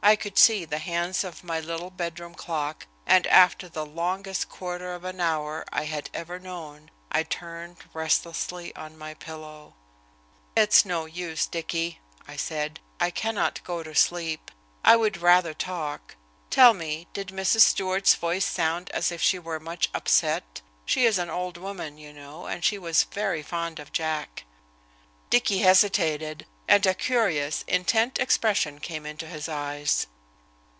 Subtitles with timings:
[0.00, 4.94] I could see the hands of my little bedroom clock, and after the longest quarter
[4.94, 9.74] of an hour I had ever known I turned restlessly on my pillow.
[10.56, 14.50] "It's no use, Dicky," I said, "I cannot go to sleep.
[14.82, 16.16] I would rather talk.
[16.48, 17.60] Tell me, did Mrs.
[17.62, 20.62] Stewart's voice sound as if she were much upset?
[20.86, 24.44] She is an old woman, you know, and she was very fond of Jack."
[25.28, 30.06] Dicky hesitated, and a curious, intent expression came into his eyes.